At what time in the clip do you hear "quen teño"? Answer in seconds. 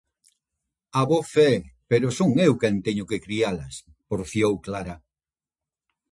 2.61-3.03